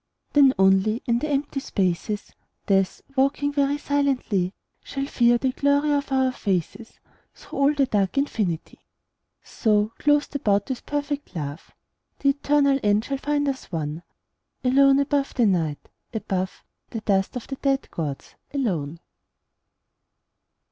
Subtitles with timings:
[0.33, 2.33] Then only in the empty spaces,
[2.65, 4.51] Death, walking very silently,
[4.83, 6.99] Shall fear the glory of our faces
[7.35, 8.79] Through all the dark infinity.
[9.43, 11.69] So, clothed about with perfect love,
[12.17, 14.01] The eternal end shall find us one,
[14.63, 18.99] Alone above the Night, above The dust of the dead gods, alone.